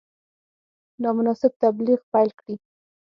[1.01, 2.55] نامناسب تبلیغ پیل کړي.